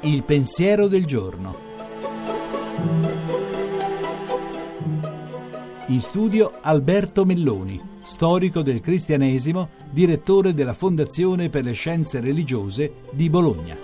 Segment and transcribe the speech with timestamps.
[0.00, 1.66] Il pensiero del giorno.
[5.86, 13.30] In studio Alberto Melloni, storico del cristianesimo, direttore della Fondazione per le Scienze Religiose di
[13.30, 13.76] Bologna.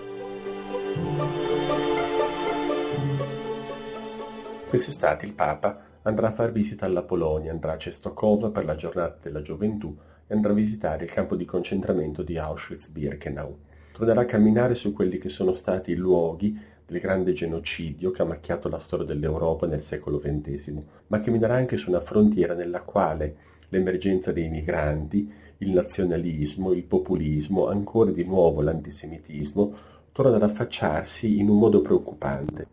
[4.68, 9.18] Quest'estate il Papa andrà a far visita alla Polonia, andrà a Cestokova per la giornata
[9.22, 9.96] della gioventù
[10.26, 13.56] e andrà a visitare il campo di concentramento di Auschwitz-Birkenau
[13.94, 18.26] tornerà a camminare su quelli che sono stati i luoghi del grande genocidio che ha
[18.26, 20.72] macchiato la storia dell'Europa nel secolo XX,
[21.06, 23.36] ma camminerà anche su una frontiera nella quale
[23.68, 29.76] l'emergenza dei migranti, il nazionalismo, il populismo, ancora di nuovo l'antisemitismo,
[30.10, 32.66] tornano ad affacciarsi in un modo preoccupante.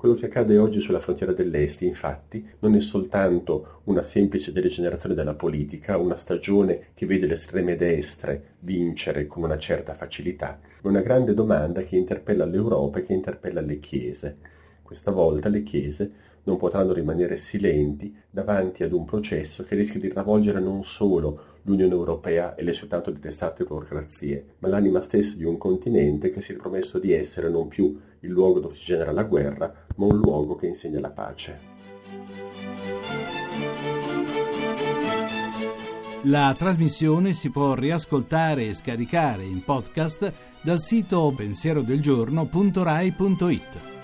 [0.00, 5.34] Quello che accade oggi sulla frontiera dell'Est, infatti, non è soltanto una semplice degenerazione della
[5.34, 11.02] politica, una stagione che vede le estreme destre vincere con una certa facilità, ma una
[11.02, 14.38] grande domanda che interpella l'Europa e che interpella le Chiese.
[14.80, 16.10] Questa volta le Chiese
[16.44, 21.92] non potranno rimanere silenti davanti ad un processo che rischia di travolgere non solo l'Unione
[21.92, 26.52] Europea e le sue tanto detestate burocrazie, ma l'anima stessa di un continente che si
[26.52, 30.16] è promesso di essere non più il luogo dove si genera la guerra, ma un
[30.16, 31.68] luogo che insegna la pace.
[36.24, 43.99] La trasmissione si può riascoltare e scaricare in podcast dal sito pensierodelgiorno.rai.it.